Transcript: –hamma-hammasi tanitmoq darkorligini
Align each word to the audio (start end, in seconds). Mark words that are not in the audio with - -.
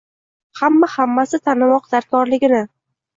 –hamma-hammasi 0.61 1.39
tanitmoq 1.49 1.91
darkorligini 1.91 2.63